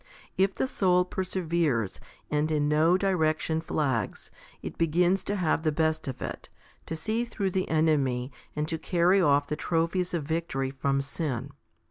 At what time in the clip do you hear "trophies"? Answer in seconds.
9.55-10.15